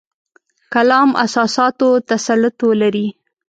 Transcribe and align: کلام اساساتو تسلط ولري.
کلام 0.73 1.09
اساساتو 1.25 1.89
تسلط 2.09 2.57
ولري. 2.69 3.07